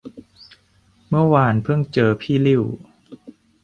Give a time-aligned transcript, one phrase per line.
[1.09, 2.63] เมื่อวานเพิ่งเจอพี่ลิ่ว